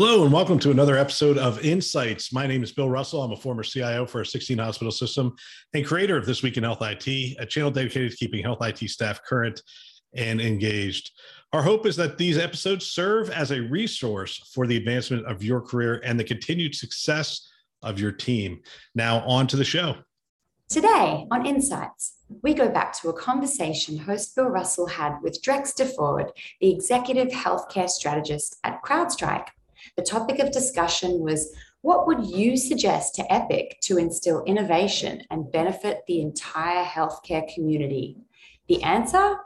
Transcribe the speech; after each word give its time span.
Hello, 0.00 0.22
and 0.22 0.32
welcome 0.32 0.60
to 0.60 0.70
another 0.70 0.96
episode 0.96 1.38
of 1.38 1.58
Insights. 1.64 2.32
My 2.32 2.46
name 2.46 2.62
is 2.62 2.70
Bill 2.70 2.88
Russell. 2.88 3.20
I'm 3.20 3.32
a 3.32 3.36
former 3.36 3.64
CIO 3.64 4.06
for 4.06 4.20
a 4.20 4.24
16 4.24 4.56
hospital 4.56 4.92
system 4.92 5.34
and 5.74 5.84
creator 5.84 6.16
of 6.16 6.24
This 6.24 6.40
Week 6.40 6.56
in 6.56 6.62
Health 6.62 6.82
IT, 6.82 7.36
a 7.40 7.44
channel 7.44 7.72
dedicated 7.72 8.12
to 8.12 8.16
keeping 8.16 8.40
health 8.44 8.62
IT 8.62 8.78
staff 8.90 9.20
current 9.24 9.60
and 10.14 10.40
engaged. 10.40 11.10
Our 11.52 11.62
hope 11.62 11.84
is 11.84 11.96
that 11.96 12.16
these 12.16 12.38
episodes 12.38 12.86
serve 12.86 13.30
as 13.30 13.50
a 13.50 13.60
resource 13.60 14.48
for 14.54 14.68
the 14.68 14.76
advancement 14.76 15.26
of 15.26 15.42
your 15.42 15.60
career 15.60 16.00
and 16.04 16.18
the 16.18 16.22
continued 16.22 16.76
success 16.76 17.50
of 17.82 17.98
your 17.98 18.12
team. 18.12 18.60
Now, 18.94 19.22
on 19.26 19.48
to 19.48 19.56
the 19.56 19.64
show. 19.64 19.96
Today 20.68 21.26
on 21.32 21.44
Insights, 21.44 22.18
we 22.44 22.54
go 22.54 22.68
back 22.68 22.92
to 23.00 23.08
a 23.08 23.12
conversation 23.12 23.98
host 23.98 24.36
Bill 24.36 24.46
Russell 24.46 24.86
had 24.86 25.18
with 25.24 25.42
Drex 25.42 25.74
DeFord, 25.74 26.30
the 26.60 26.70
executive 26.70 27.30
healthcare 27.30 27.88
strategist 27.88 28.60
at 28.62 28.80
CrowdStrike. 28.84 29.48
The 29.96 30.02
topic 30.02 30.38
of 30.38 30.50
discussion 30.50 31.20
was 31.20 31.54
what 31.82 32.06
would 32.06 32.26
you 32.26 32.56
suggest 32.56 33.14
to 33.16 33.32
Epic 33.32 33.78
to 33.82 33.98
instill 33.98 34.44
innovation 34.44 35.22
and 35.30 35.50
benefit 35.50 36.00
the 36.06 36.20
entire 36.20 36.84
healthcare 36.84 37.52
community? 37.54 38.18
The 38.68 38.82
answer? 38.82 39.36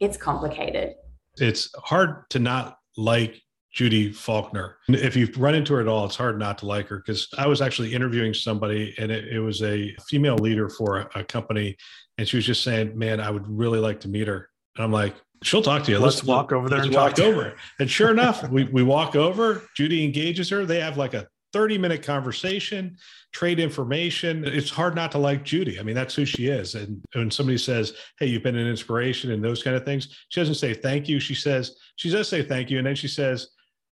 It's 0.00 0.16
complicated. 0.16 0.94
It's 1.36 1.70
hard 1.76 2.28
to 2.30 2.38
not 2.38 2.78
like 2.96 3.40
Judy 3.74 4.12
Faulkner. 4.12 4.76
If 4.88 5.16
you've 5.16 5.36
run 5.36 5.54
into 5.54 5.74
her 5.74 5.80
at 5.80 5.88
all, 5.88 6.06
it's 6.06 6.16
hard 6.16 6.38
not 6.38 6.58
to 6.58 6.66
like 6.66 6.88
her 6.88 6.98
because 6.98 7.28
I 7.36 7.46
was 7.48 7.60
actually 7.60 7.92
interviewing 7.92 8.32
somebody 8.32 8.94
and 8.98 9.10
it, 9.10 9.26
it 9.28 9.40
was 9.40 9.62
a 9.62 9.94
female 10.08 10.36
leader 10.36 10.68
for 10.68 10.98
a, 10.98 11.10
a, 11.16 11.24
company. 11.24 11.76
And 12.16 12.26
she 12.28 12.36
was 12.36 12.46
just 12.46 12.62
saying, 12.62 12.96
Man, 12.96 13.18
I 13.20 13.30
would 13.30 13.46
really 13.48 13.80
like 13.80 13.98
to 14.00 14.08
meet 14.08 14.28
her. 14.28 14.48
And 14.76 14.84
I'm 14.84 14.92
like, 14.92 15.16
She'll 15.44 15.62
talk 15.62 15.84
to 15.84 15.90
you. 15.90 15.98
Let's, 15.98 16.16
let's 16.16 16.24
walk 16.24 16.52
over 16.52 16.68
there 16.68 16.80
and 16.80 16.94
walk 16.94 17.18
over. 17.20 17.54
And 17.78 17.90
sure 17.90 18.10
enough, 18.10 18.48
we, 18.48 18.64
we 18.64 18.82
walk 18.82 19.14
over. 19.14 19.62
Judy 19.76 20.04
engages 20.04 20.48
her. 20.48 20.64
They 20.64 20.80
have 20.80 20.96
like 20.96 21.12
a 21.14 21.28
30 21.52 21.78
minute 21.78 22.02
conversation, 22.02 22.96
trade 23.32 23.60
information. 23.60 24.44
It's 24.44 24.70
hard 24.70 24.94
not 24.94 25.12
to 25.12 25.18
like 25.18 25.44
Judy. 25.44 25.78
I 25.78 25.82
mean, 25.82 25.94
that's 25.94 26.14
who 26.14 26.24
she 26.24 26.48
is. 26.48 26.74
And 26.74 27.04
when 27.12 27.30
somebody 27.30 27.58
says, 27.58 27.92
Hey, 28.18 28.26
you've 28.26 28.42
been 28.42 28.56
an 28.56 28.66
inspiration 28.66 29.30
and 29.32 29.44
those 29.44 29.62
kind 29.62 29.76
of 29.76 29.84
things, 29.84 30.08
she 30.30 30.40
doesn't 30.40 30.56
say 30.56 30.72
thank 30.72 31.08
you. 31.08 31.20
She 31.20 31.34
says, 31.34 31.76
She 31.96 32.10
does 32.10 32.28
say 32.28 32.42
thank 32.42 32.70
you. 32.70 32.78
And 32.78 32.86
then 32.86 32.96
she 32.96 33.08
says, 33.08 33.48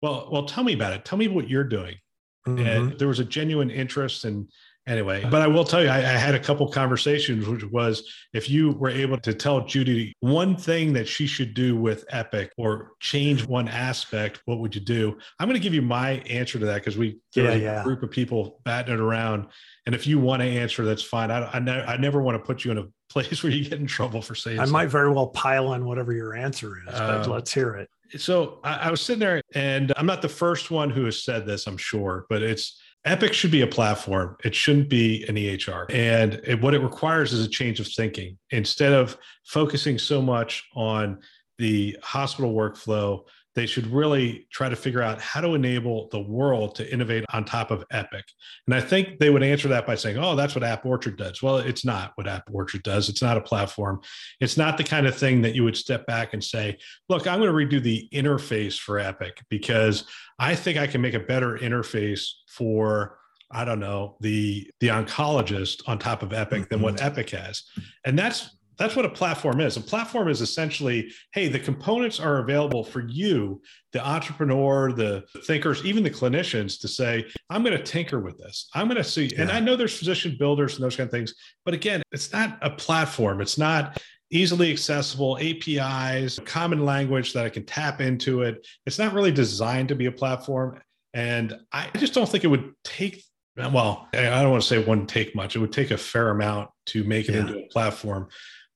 Well, 0.03 0.29
well, 0.31 0.45
tell 0.45 0.65
me 0.65 0.75
about 0.75 0.93
it. 0.93 1.05
Tell 1.05 1.19
me 1.19 1.29
what 1.29 1.49
you're 1.49 1.65
doing. 1.65 1.97
Mm-hmm. 2.47 2.67
And 2.67 2.99
there 2.99 3.09
was 3.09 3.21
a 3.21 3.25
genuine 3.25 3.71
interest 3.71 4.25
and 4.25 4.49
anyway 4.89 5.25
but 5.31 5.43
i 5.43 5.47
will 5.47 5.65
tell 5.65 5.83
you 5.83 5.89
I, 5.89 5.99
I, 5.99 6.01
had 6.01 6.35
a 6.35 6.39
couple 6.39 6.67
conversations 6.69 7.47
which 7.47 7.65
was 7.65 8.03
if 8.33 8.49
you 8.49 8.73
were 8.73 8.89
able 8.89 9.19
to 9.19 9.35
tell 9.35 9.65
judy 9.65 10.15
one 10.21 10.57
thing 10.57 10.93
that 10.95 11.07
she 11.07 11.27
should 11.27 11.55
do 11.55 11.77
with 11.77 12.05
epic 12.09 12.53
or 12.57 12.93
change 12.99 13.47
one 13.47 13.69
aspect 13.69 14.41
what 14.47 14.59
would 14.61 14.75
you 14.75 14.81
do 14.81 15.17
i'm 15.39 15.47
going 15.47 15.61
to 15.61 15.63
give 15.63 15.75
you 15.75 15.83
my 15.83 16.13
answer 16.31 16.59
to 16.59 16.65
that 16.65 16.77
because 16.77 16.97
we 16.97 17.21
yeah, 17.37 17.53
yeah. 17.53 17.81
a 17.83 17.85
group 17.85 18.03
of 18.03 18.11
people 18.11 18.61
batting 18.65 18.95
it 18.95 19.01
around 19.01 19.47
and 19.87 19.95
if 19.95 20.07
you 20.07 20.19
want 20.19 20.41
to 20.41 20.49
answer 20.49 20.85
that's 20.85 21.03
fine 21.03 21.31
i, 21.31 21.45
I, 21.53 21.59
ne- 21.59 21.85
I 21.85 21.97
never 21.99 22.23
want 22.23 22.37
to 22.37 22.45
put 22.45 22.65
you 22.65 22.71
in 22.71 22.79
a 22.79 22.87
place 23.11 23.43
where 23.43 23.53
you 23.53 23.69
get 23.69 23.79
in 23.79 23.87
trouble 23.87 24.23
for 24.23 24.35
saying 24.35 24.59
i 24.59 24.63
something. 24.63 24.73
might 24.73 24.87
very 24.87 25.11
well 25.11 25.29
pile 25.29 25.69
on 25.69 25.85
whatever 25.85 26.13
your 26.13 26.35
answer 26.35 26.79
is 26.79 26.93
but 26.93 27.27
uh, 27.27 27.31
let's 27.31 27.53
hear 27.53 27.75
it 27.75 27.89
so 28.21 28.61
I, 28.65 28.75
I 28.75 28.91
was 28.91 29.03
sitting 29.03 29.21
there 29.21 29.43
and 29.55 29.93
i'm 29.97 30.07
not 30.07 30.23
the 30.23 30.29
first 30.29 30.71
one 30.71 30.91
who 30.91 31.05
has 31.05 31.23
said 31.23 31.47
this 31.47 31.67
i'm 31.67 31.77
sure 31.77 32.27
but 32.29 32.43
it's 32.43 32.81
Epic 33.05 33.33
should 33.33 33.51
be 33.51 33.63
a 33.63 33.67
platform. 33.67 34.37
It 34.45 34.55
shouldn't 34.55 34.89
be 34.89 35.25
an 35.29 35.37
EHR. 35.37 35.87
And 35.95 36.41
it, 36.45 36.61
what 36.61 36.75
it 36.75 36.81
requires 36.81 37.33
is 37.33 37.47
a 37.47 37.49
change 37.49 37.81
of 37.81 37.87
thinking. 37.87 38.39
Instead 38.51 38.93
of 38.93 39.17
focusing 39.45 39.99
so 39.99 40.21
much 40.21 40.69
on 40.75 41.21
the 41.59 41.97
hospital 42.03 42.55
workflow, 42.55 43.23
they 43.59 43.67
should 43.67 43.89
really 43.89 44.47
try 44.53 44.69
to 44.69 44.77
figure 44.77 45.03
out 45.03 45.21
how 45.21 45.41
to 45.41 45.55
enable 45.55 46.09
the 46.11 46.21
world 46.21 46.77
to 46.77 46.93
innovate 46.93 47.25
on 47.33 47.45
top 47.45 47.73
of 47.73 47.85
Epic. 47.91 48.25
And 48.67 48.75
I 48.75 48.81
think 48.81 49.19
they 49.19 49.31
would 49.31 49.43
answer 49.43 49.67
that 49.67 49.85
by 49.85 49.97
saying, 49.97 50.17
oh, 50.17 50.37
that's 50.37 50.55
what 50.55 50.63
App 50.63 50.87
Orchard 50.87 51.19
does. 51.19 51.43
Well, 51.43 51.57
it's 51.59 51.85
not 51.85 52.13
what 52.15 52.29
App 52.29 52.45
Orchard 52.53 52.85
does. 52.85 53.09
It's 53.09 53.21
not 53.21 53.37
a 53.37 53.41
platform. 53.41 54.01
It's 54.41 54.57
not 54.57 54.79
the 54.79 54.85
kind 54.85 55.09
of 55.09 55.17
thing 55.17 55.43
that 55.43 55.57
you 55.57 55.65
would 55.65 55.77
step 55.77 56.07
back 56.07 56.35
and 56.35 56.45
say, 56.45 56.79
look, 57.09 57.27
I'm 57.27 57.41
going 57.41 57.51
to 57.51 57.79
redo 57.79 57.83
the 57.83 58.09
interface 58.13 58.79
for 58.79 59.01
Epic 59.01 59.43
because 59.49 60.05
I 60.39 60.55
think 60.55 60.79
I 60.79 60.87
can 60.87 61.01
make 61.01 61.15
a 61.15 61.21
better 61.21 61.59
interface 61.59 62.29
for 62.47 63.19
I 63.51 63.65
don't 63.65 63.81
know 63.81 64.17
the 64.21 64.71
the 64.81 64.89
oncologist 64.89 65.83
on 65.87 65.99
top 65.99 66.23
of 66.23 66.35
Epic 66.35 66.69
than 66.69 66.83
what 66.83 66.97
mm-hmm. 66.97 67.07
Epic 67.07 67.31
has, 67.31 67.63
and 68.05 68.19
that's 68.19 68.58
that's 68.79 68.95
what 68.95 69.05
a 69.05 69.11
platform 69.11 69.61
is. 69.61 69.77
A 69.77 69.81
platform 69.81 70.29
is 70.29 70.41
essentially, 70.41 71.11
hey, 71.33 71.49
the 71.49 71.59
components 71.59 72.21
are 72.21 72.39
available 72.39 72.85
for 72.85 73.01
you, 73.01 73.61
the 73.93 74.07
entrepreneur, 74.07 74.93
the 74.93 75.25
thinkers, 75.45 75.85
even 75.85 76.05
the 76.05 76.11
clinicians 76.11 76.81
to 76.81 76.89
say, 76.89 77.27
I'm 77.51 77.65
going 77.65 77.77
to 77.77 77.83
tinker 77.83 78.21
with 78.21 78.39
this. 78.39 78.69
I'm 78.75 78.87
going 78.87 78.97
to 78.97 79.05
see. 79.05 79.27
Yeah. 79.27 79.43
And 79.43 79.51
I 79.51 79.59
know 79.59 79.75
there's 79.75 79.99
physician 79.99 80.37
builders 80.39 80.77
and 80.77 80.85
those 80.85 80.97
kind 80.97 81.09
of 81.09 81.11
things, 81.11 81.35
but 81.65 81.75
again, 81.75 82.03
it's 82.13 82.33
not 82.33 82.59
a 82.63 82.71
platform. 82.71 83.41
It's 83.41 83.59
not 83.59 84.01
easily 84.31 84.71
accessible 84.71 85.39
APIs, 85.41 86.39
common 86.45 86.85
language 86.85 87.33
that 87.33 87.47
I 87.47 87.49
can 87.49 87.65
tap 87.65 88.01
into 88.01 88.43
it. 88.43 88.65
It's 88.87 88.99
not 88.99 89.13
really 89.13 89.33
designed 89.33 89.89
to 89.89 89.97
be 89.97 90.07
a 90.07 90.13
platform. 90.13 90.81
And 91.15 91.59
I 91.73 91.89
just 91.97 92.15
don't 92.15 92.29
think 92.29 92.45
it 92.45 92.49
would 92.49 92.73
take 92.85 93.25
well, 93.57 94.07
I 94.13 94.23
don't 94.23 94.53
want 94.53 94.63
to 94.63 94.69
say 94.69 94.79
it 94.79 94.87
wouldn't 94.87 95.09
take 95.09 95.35
much. 95.35 95.57
It 95.57 95.59
would 95.59 95.73
take 95.73 95.91
a 95.91 95.99
fair 95.99 96.31
amount 96.31 96.71
to 96.87 97.03
make 97.03 97.29
it 97.29 97.35
yeah. 97.35 97.41
into 97.41 97.59
a 97.59 97.67
platform 97.67 98.29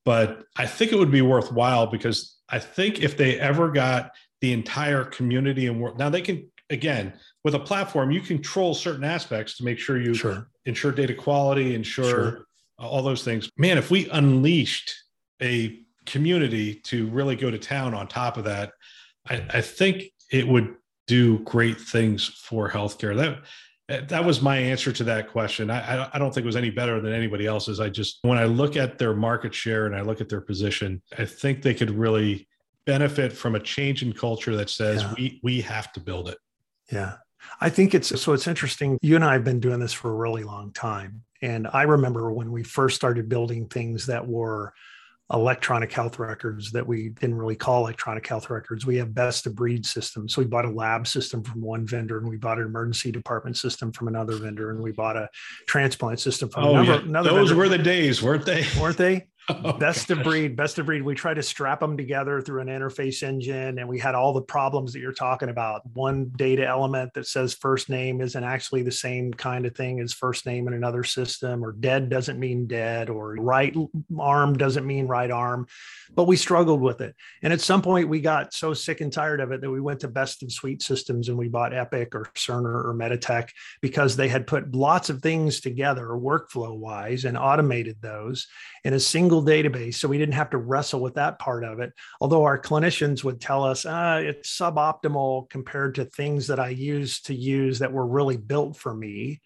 but 0.05 0.45
I 0.57 0.67
think 0.67 0.93
it 0.93 0.99
would 0.99 1.11
be 1.11 1.23
worthwhile 1.23 1.87
because 1.87 2.37
I 2.49 2.59
think 2.59 3.01
if 3.01 3.17
they 3.17 3.39
ever 3.39 3.71
got 3.71 4.13
the 4.41 4.53
entire 4.53 5.05
community 5.05 5.67
and 5.67 5.81
world, 5.81 5.99
now 5.99 6.11
they 6.11 6.23
can 6.23 6.51
again 6.71 7.13
with 7.45 7.55
a 7.55 7.59
platform 7.59 8.11
you 8.11 8.21
control 8.21 8.75
certain 8.75 9.05
aspects 9.05 9.57
to 9.57 9.65
make 9.65 9.79
sure 9.79 10.01
you 10.01 10.15
sure. 10.15 10.49
ensure 10.65 10.93
data 10.93 11.15
quality, 11.15 11.75
ensure 11.75 12.05
sure. 12.05 12.47
all 12.79 13.03
those 13.03 13.25
things. 13.25 13.51
Man, 13.57 13.79
if 13.79 13.91
we 13.91 14.09
unleashed 14.11 14.95
a 15.41 15.79
community 16.07 16.75
to 16.75 17.09
really 17.11 17.37
go 17.37 17.51
to 17.51 17.59
town 17.59 17.95
on 17.95 18.09
top 18.09 18.37
of 18.37 18.45
that, 18.45 18.73
I, 19.29 19.45
I 19.51 19.61
think 19.61 20.05
it 20.31 20.47
would 20.47 20.75
do 21.07 21.41
great 21.41 21.81
things 21.81 22.27
for 22.27 22.71
healthcare. 22.71 23.17
That 23.17 23.43
Uh, 23.88 24.00
that 24.09 24.25
was 24.25 24.41
my 24.41 24.56
answer 24.56 24.93
to 24.93 25.04
that 25.04 25.31
question. 25.31 25.70
I, 25.70 26.09
I 26.12 26.19
don't 26.19 26.32
think 26.32 26.44
it 26.44 26.47
was 26.47 26.56
any 26.56 26.70
better 26.70 27.00
than 27.00 27.12
anybody 27.12 27.47
else's. 27.47 27.81
I 27.81 27.88
just, 27.88 28.20
when 28.22 28.38
I 28.38 28.44
look 28.44 28.76
at 28.76 28.98
their 28.98 29.15
market 29.15 29.53
share 29.54 29.87
and 29.87 29.97
I 29.97 30.03
look 30.03 30.20
at 30.20 30.28
their 30.28 30.41
position, 30.41 31.03
I 31.19 31.25
think 31.25 31.62
they 31.62 31.75
could 31.75 31.91
really 31.91 32.48
benefit 32.84 33.32
from 33.32 33.54
a 33.54 33.60
change 33.60 34.03
in 34.03 34.12
culture 34.12 34.56
that 34.56 34.71
says 34.71 35.03
yeah. 35.03 35.15
we 35.16 35.41
we 35.42 35.60
have 35.60 35.92
to 35.92 36.00
build 36.00 36.28
it. 36.28 36.38
Yeah. 36.91 37.15
I 37.60 37.71
think 37.71 37.94
it's 37.94 38.21
so 38.21 38.32
it's 38.32 38.47
interesting. 38.47 38.98
You 39.03 39.16
and 39.16 39.25
I 39.25 39.32
have 39.32 39.44
been 39.44 39.60
doing 39.60 39.81
this 39.81 39.92
for 39.92 40.10
a 40.10 40.15
really 40.15 40.44
long 40.44 40.72
time. 40.72 41.22
And 41.42 41.66
I 41.72 41.82
remember 41.82 42.32
when 42.32 42.53
we 42.53 42.62
first 42.62 42.94
started 42.94 43.28
building 43.28 43.66
things 43.66 44.06
that 44.06 44.26
were 44.26 44.72
electronic 45.32 45.93
health 45.93 46.19
records 46.19 46.70
that 46.72 46.87
we 46.87 47.09
didn't 47.09 47.37
really 47.37 47.56
call 47.56 47.84
electronic 47.84 48.26
health 48.26 48.50
records. 48.50 48.84
We 48.84 48.97
have 48.97 49.15
best 49.15 49.47
of 49.47 49.54
breed 49.54 49.87
systems. 49.87 50.34
So 50.34 50.43
we 50.43 50.47
bought 50.47 50.65
a 50.65 50.70
lab 50.70 51.06
system 51.06 51.43
from 51.43 51.62
one 51.62 51.87
vendor 51.87 52.19
and 52.19 52.28
we 52.28 52.37
bought 52.37 52.59
an 52.59 52.66
emergency 52.66 53.10
department 53.10 53.56
system 53.56 53.92
from 53.92 54.09
another 54.09 54.37
vendor 54.37 54.71
and 54.71 54.81
we 54.81 54.92
bought 54.92 55.16
a 55.16 55.28
transplant 55.66 56.21
system 56.21 56.50
from 56.50 56.65
oh, 56.65 56.71
another, 56.76 56.92
yeah. 57.00 57.09
another 57.09 57.31
Those 57.31 57.48
vendor. 57.48 57.62
were 57.62 57.69
the 57.69 57.78
days, 57.78 58.22
weren't 58.22 58.44
they? 58.44 58.66
Weren't 58.78 58.98
they? 58.98 59.26
Oh, 59.64 59.72
best 59.72 60.08
gosh. 60.08 60.19
of 60.19 60.25
breed, 60.25 60.56
best 60.56 60.78
of 60.78 60.86
breed. 60.86 61.03
We 61.03 61.14
try 61.14 61.34
to 61.34 61.42
strap 61.42 61.80
them 61.80 61.97
together 61.97 62.41
through 62.41 62.62
an 62.62 62.69
interface 62.69 63.22
engine, 63.22 63.78
and 63.78 63.88
we 63.88 63.98
had 63.98 64.14
all 64.14 64.32
the 64.32 64.42
problems 64.42 64.92
that 64.92 65.00
you're 65.00 65.12
talking 65.12 65.48
about. 65.48 65.82
One 65.94 66.30
data 66.36 66.66
element 66.66 67.12
that 67.14 67.26
says 67.26 67.54
first 67.54 67.88
name 67.88 68.20
isn't 68.20 68.42
actually 68.42 68.82
the 68.82 68.92
same 68.92 69.32
kind 69.34 69.66
of 69.66 69.75
thing 69.75 70.00
as 70.00 70.12
first 70.12 70.47
name 70.47 70.69
in 70.69 70.75
another 70.75 71.03
system, 71.04 71.64
or 71.64 71.72
dead 71.72 72.08
doesn't 72.08 72.38
mean 72.38 72.66
dead, 72.66 73.10
or 73.10 73.34
right 73.34 73.75
arm 74.19 74.56
doesn't 74.56 74.86
mean 74.86 75.06
right 75.06 75.30
arm. 75.30 75.66
But 76.14 76.24
we 76.24 76.36
struggled 76.36 76.80
with 76.80 77.00
it. 77.00 77.14
And 77.42 77.53
at 77.53 77.60
some 77.60 77.83
point, 77.83 78.09
we 78.09 78.21
got 78.21 78.54
so 78.54 78.74
sick 78.74 79.00
and 79.00 79.12
tired 79.12 79.41
of 79.41 79.50
it 79.50 79.60
that 79.60 79.71
we 79.71 79.80
went 79.80 80.00
to 80.00 80.09
best 80.09 80.42
of 80.42 80.53
suite 80.53 80.83
systems 80.83 81.28
and 81.28 81.38
we 81.38 81.48
bought 81.48 81.74
Epic 81.74 82.15
or 82.15 82.30
Cerner 82.34 82.84
or 82.84 82.95
Meditech 82.95 83.48
because 83.80 84.16
they 84.16 84.28
had 84.28 84.47
put 84.47 84.74
lots 84.74 85.10
of 85.10 85.21
things 85.21 85.60
together 85.60 86.09
workflow 86.09 86.77
wise 86.77 87.24
and 87.24 87.36
automated 87.36 87.97
those 88.00 88.47
in 88.84 88.95
a 88.95 89.00
single 89.00 89.32
database. 89.41 89.95
So 89.95 90.09
we 90.09 90.19
didn't 90.19 90.34
have 90.34 90.51
to 90.51 90.59
wrestle 90.59 91.01
with 91.01 91.15
that 91.15 91.39
part 91.39 91.63
of 91.63 91.79
it. 91.79 91.93
Although 92.21 92.43
our 92.43 92.61
clinicians 92.61 93.23
would 93.23 93.41
tell 93.41 93.63
us 93.63 93.87
uh, 93.87 94.21
it's 94.25 94.59
suboptimal 94.59 95.49
compared 95.49 95.95
to 95.95 96.05
things 96.05 96.49
that 96.49 96.59
I 96.59 96.71
used 96.71 97.27
to 97.27 97.34
use 97.34 97.79
that 97.79 97.93
were 97.93 98.07
really 98.07 98.37
built 98.37 98.77
for 98.77 98.93
me. 98.93 99.41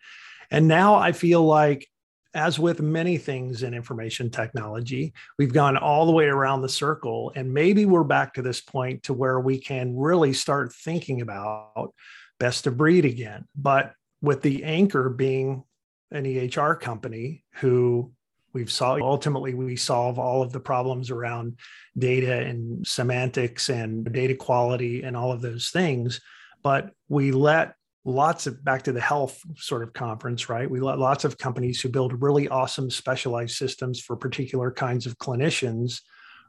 And 0.51 0.67
now 0.67 0.95
I 0.95 1.13
feel 1.13 1.45
like, 1.45 1.87
as 2.33 2.59
with 2.59 2.81
many 2.81 3.17
things 3.17 3.63
in 3.63 3.73
information 3.75 4.31
technology, 4.31 5.15
we've 5.39 5.53
gone 5.53 5.77
all 5.77 6.07
the 6.07 6.13
way 6.13 6.27
around 6.27 6.63
the 6.63 6.69
circle. 6.69 7.33
And 7.35 7.55
maybe 7.55 7.85
we're 7.85 8.05
back 8.05 8.35
to 8.35 8.43
this 8.43 8.61
point 8.61 9.05
to 9.05 9.13
where 9.15 9.41
we 9.41 9.59
can 9.59 9.97
really 9.97 10.33
start 10.33 10.73
thinking 10.73 11.21
about 11.21 11.95
best 12.39 12.67
of 12.67 12.77
breed 12.77 13.05
again. 13.05 13.47
But 13.55 13.93
with 14.21 14.43
the 14.43 14.65
anchor 14.65 15.09
being 15.09 15.65
an 16.11 16.25
EHR 16.25 16.79
company 16.79 17.45
who 17.57 18.13
we've 18.57 18.73
solved 18.73 19.03
ultimately 19.03 19.53
we 19.55 19.77
solve 19.77 20.19
all 20.19 20.41
of 20.43 20.51
the 20.53 20.61
problems 20.61 21.11
around 21.11 21.57
data 21.99 22.41
and 22.41 22.87
semantics 22.87 23.69
and 23.69 24.11
data 24.13 24.35
quality 24.35 25.03
and 25.03 25.17
all 25.17 25.31
of 25.31 25.41
those 25.43 25.69
things 25.71 26.21
but 26.63 26.91
we 27.09 27.31
let 27.31 27.75
lots 28.07 28.47
of 28.47 28.65
back 28.65 28.83
to 28.85 28.93
the 28.93 29.01
health 29.01 29.43
sort 29.57 29.83
of 29.83 29.93
conference, 29.93 30.49
right? 30.49 30.71
We 30.71 30.81
let 30.81 30.99
lots 30.99 31.25
of 31.25 31.37
companies 31.37 31.81
who 31.81 31.89
build 31.89 32.23
really 32.23 32.49
awesome 32.49 32.89
specialized 32.89 33.57
systems 33.57 34.01
for 34.01 34.17
particular 34.17 34.71
kinds 34.71 35.07
of 35.07 35.19
clinicians 35.19 36.01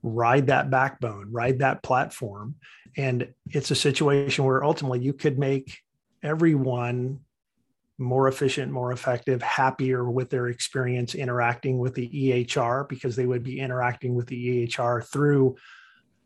ride 0.04 0.48
that 0.48 0.70
backbone, 0.70 1.32
ride 1.32 1.60
that 1.60 1.82
platform. 1.82 2.56
And 2.96 3.34
it's 3.50 3.72
a 3.72 3.76
situation 3.76 4.46
where 4.46 4.64
ultimately 4.64 5.00
you 5.00 5.14
could 5.14 5.40
make 5.40 5.80
everyone 6.22 7.22
more 7.98 8.28
efficient, 8.28 8.72
more 8.72 8.92
effective, 8.92 9.42
happier 9.42 10.10
with 10.10 10.30
their 10.30 10.48
experience 10.48 11.16
interacting 11.16 11.80
with 11.80 11.96
the 11.96 12.10
EHR 12.10 12.88
because 12.88 13.16
they 13.16 13.26
would 13.26 13.44
be 13.44 13.60
interacting 13.60 14.16
with 14.16 14.28
the 14.28 14.68
EHR 14.68 15.06
through 15.08 15.56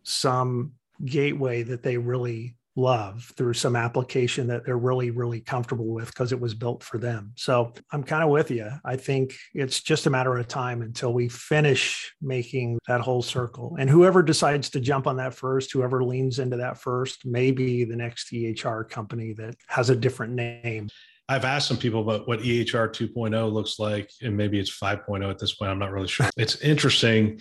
some 0.03 0.73
gateway 1.05 1.63
that 1.63 1.83
they 1.83 1.97
really 1.97 2.55
love 2.75 3.33
through 3.35 3.53
some 3.53 3.75
application 3.75 4.47
that 4.47 4.65
they're 4.65 4.77
really 4.77 5.11
really 5.11 5.41
comfortable 5.41 5.87
with 5.87 6.07
because 6.07 6.31
it 6.31 6.39
was 6.39 6.53
built 6.53 6.83
for 6.83 6.97
them. 6.97 7.33
So 7.35 7.73
i'm 7.91 8.03
kind 8.03 8.23
of 8.23 8.29
with 8.29 8.49
you 8.49 8.69
i 8.85 8.95
think 8.95 9.35
it's 9.53 9.81
just 9.81 10.05
a 10.05 10.09
matter 10.09 10.37
of 10.37 10.47
time 10.47 10.81
until 10.81 11.13
we 11.13 11.27
finish 11.27 12.13
making 12.21 12.79
that 12.87 13.01
whole 13.01 13.21
circle. 13.21 13.75
And 13.77 13.89
whoever 13.89 14.23
decides 14.23 14.69
to 14.71 14.79
jump 14.79 15.05
on 15.05 15.17
that 15.17 15.33
first 15.33 15.73
whoever 15.73 16.03
leans 16.03 16.39
into 16.39 16.57
that 16.57 16.77
first 16.77 17.25
may 17.25 17.51
be 17.51 17.83
the 17.83 17.95
next 17.95 18.31
ehr 18.33 18.85
company 18.85 19.33
that 19.33 19.55
has 19.67 19.89
a 19.89 19.95
different 19.95 20.33
name 20.33 20.87
I've 21.29 21.45
asked 21.45 21.67
some 21.67 21.77
people 21.77 22.01
about 22.01 22.27
what 22.27 22.39
EHR 22.39 22.89
2.0 22.89 23.51
looks 23.51 23.79
like, 23.79 24.11
and 24.21 24.35
maybe 24.35 24.59
it's 24.59 24.77
5.0 24.77 25.29
at 25.29 25.39
this 25.39 25.53
point. 25.53 25.71
I'm 25.71 25.79
not 25.79 25.91
really 25.91 26.07
sure. 26.07 26.29
It's 26.37 26.57
interesting 26.57 27.39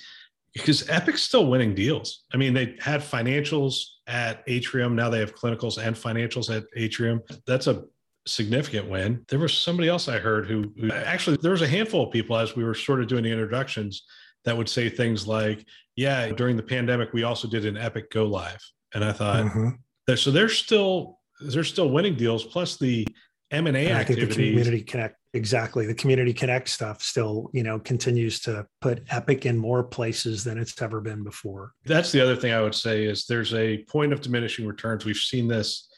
because 0.54 0.88
Epic's 0.88 1.22
still 1.22 1.46
winning 1.46 1.74
deals. 1.74 2.24
I 2.32 2.36
mean, 2.36 2.54
they 2.54 2.76
had 2.80 3.00
financials 3.00 3.82
at 4.06 4.42
Atrium. 4.46 4.96
Now 4.96 5.10
they 5.10 5.20
have 5.20 5.34
clinicals 5.34 5.78
and 5.78 5.96
financials 5.96 6.54
at 6.54 6.64
Atrium. 6.76 7.20
That's 7.46 7.66
a 7.66 7.84
significant 8.26 8.88
win. 8.88 9.24
There 9.28 9.38
was 9.38 9.56
somebody 9.56 9.88
else 9.88 10.08
I 10.08 10.18
heard 10.18 10.46
who, 10.46 10.72
who, 10.78 10.92
actually 10.92 11.38
there 11.38 11.52
was 11.52 11.62
a 11.62 11.68
handful 11.68 12.06
of 12.06 12.12
people 12.12 12.36
as 12.36 12.56
we 12.56 12.64
were 12.64 12.74
sort 12.74 13.00
of 13.00 13.06
doing 13.06 13.24
the 13.24 13.30
introductions 13.30 14.04
that 14.44 14.56
would 14.56 14.68
say 14.68 14.88
things 14.88 15.26
like, 15.26 15.64
"Yeah, 15.96 16.30
during 16.32 16.56
the 16.56 16.62
pandemic 16.62 17.12
we 17.12 17.24
also 17.24 17.48
did 17.48 17.64
an 17.64 17.76
Epic 17.76 18.10
go 18.10 18.24
live," 18.24 18.62
and 18.94 19.04
I 19.04 19.12
thought, 19.12 19.46
mm-hmm. 19.46 20.14
so 20.14 20.30
they're 20.30 20.48
still 20.48 21.18
they're 21.40 21.64
still 21.64 21.90
winning 21.90 22.16
deals. 22.16 22.44
Plus 22.44 22.76
the 22.76 23.06
M 23.50 23.66
and 23.66 23.76
A 23.76 23.90
activities. 23.90 24.28
the 24.28 24.34
community 24.34 24.82
connect 24.82 25.16
exactly 25.32 25.86
the 25.86 25.94
community 25.94 26.32
connect 26.32 26.68
stuff 26.68 27.02
still 27.02 27.50
you 27.52 27.62
know 27.62 27.78
continues 27.78 28.40
to 28.40 28.66
put 28.80 29.04
epic 29.10 29.46
in 29.46 29.56
more 29.56 29.84
places 29.84 30.42
than 30.42 30.58
it's 30.58 30.80
ever 30.82 31.00
been 31.00 31.22
before 31.22 31.72
that's 31.86 32.10
the 32.10 32.20
other 32.20 32.34
thing 32.34 32.52
i 32.52 32.60
would 32.60 32.74
say 32.74 33.04
is 33.04 33.26
there's 33.26 33.54
a 33.54 33.78
point 33.84 34.12
of 34.12 34.20
diminishing 34.20 34.66
returns 34.66 35.04
we've 35.04 35.16
seen 35.16 35.46
this 35.46 35.88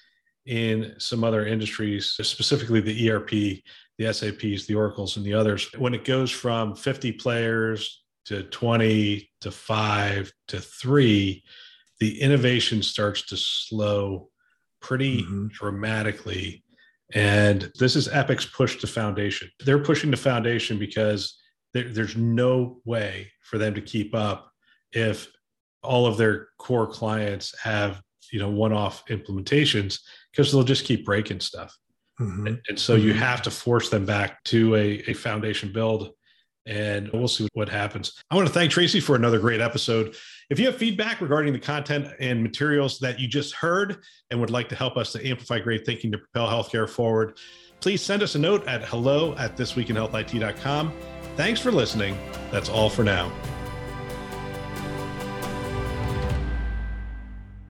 in 0.44 0.94
some 0.98 1.24
other 1.24 1.46
industries 1.46 2.10
specifically 2.22 2.80
the 2.80 3.10
erp 3.10 3.30
the 3.30 4.12
saps 4.12 4.66
the 4.66 4.74
oracles 4.74 5.16
and 5.16 5.24
the 5.24 5.32
others 5.32 5.70
when 5.78 5.94
it 5.94 6.04
goes 6.04 6.30
from 6.30 6.74
50 6.74 7.12
players 7.12 8.02
to 8.26 8.42
20 8.44 9.30
to 9.40 9.50
5 9.50 10.32
to 10.48 10.60
3 10.60 11.42
the 12.00 12.20
innovation 12.20 12.82
starts 12.82 13.22
to 13.22 13.36
slow 13.36 14.28
pretty 14.80 15.22
mm-hmm. 15.22 15.46
dramatically 15.48 16.62
and 17.14 17.70
this 17.78 17.96
is 17.96 18.08
Epic's 18.08 18.46
push 18.46 18.78
to 18.78 18.86
foundation. 18.86 19.48
They're 19.64 19.82
pushing 19.82 20.10
the 20.10 20.16
foundation 20.16 20.78
because 20.78 21.38
there, 21.74 21.88
there's 21.88 22.16
no 22.16 22.80
way 22.84 23.30
for 23.42 23.58
them 23.58 23.74
to 23.74 23.80
keep 23.80 24.14
up 24.14 24.50
if 24.92 25.28
all 25.82 26.06
of 26.06 26.16
their 26.16 26.48
core 26.58 26.86
clients 26.86 27.58
have 27.58 28.00
you 28.30 28.38
know 28.38 28.50
one-off 28.50 29.04
implementations 29.06 30.00
because 30.30 30.50
they'll 30.50 30.62
just 30.62 30.86
keep 30.86 31.04
breaking 31.04 31.40
stuff. 31.40 31.76
Mm-hmm. 32.20 32.46
And, 32.46 32.60
and, 32.68 32.78
so 32.78 32.96
mm-hmm. 32.96 33.08
you 33.08 33.14
have 33.14 33.42
to 33.42 33.50
force 33.50 33.88
them 33.88 34.06
back 34.06 34.42
to 34.44 34.74
a, 34.76 35.02
a 35.08 35.12
foundation 35.14 35.72
build 35.72 36.10
and 36.66 37.10
we'll 37.12 37.28
see 37.28 37.48
what 37.54 37.68
happens. 37.68 38.22
I 38.30 38.36
want 38.36 38.46
to 38.46 38.54
thank 38.54 38.70
Tracy 38.70 39.00
for 39.00 39.16
another 39.16 39.38
great 39.38 39.60
episode. 39.60 40.14
If 40.50 40.58
you 40.58 40.66
have 40.66 40.76
feedback 40.76 41.20
regarding 41.20 41.52
the 41.52 41.58
content 41.58 42.08
and 42.20 42.42
materials 42.42 42.98
that 43.00 43.18
you 43.18 43.28
just 43.28 43.54
heard 43.54 43.98
and 44.30 44.40
would 44.40 44.50
like 44.50 44.68
to 44.68 44.76
help 44.76 44.96
us 44.96 45.12
to 45.12 45.26
amplify 45.26 45.58
great 45.58 45.84
thinking 45.84 46.12
to 46.12 46.18
propel 46.18 46.46
healthcare 46.46 46.88
forward, 46.88 47.38
please 47.80 48.02
send 48.02 48.22
us 48.22 48.34
a 48.34 48.38
note 48.38 48.66
at 48.66 48.84
hello 48.84 49.34
at 49.36 49.56
thisweekinhealthit.com. 49.56 50.92
Thanks 51.36 51.60
for 51.60 51.72
listening. 51.72 52.16
That's 52.50 52.68
all 52.68 52.90
for 52.90 53.02
now. 53.02 53.32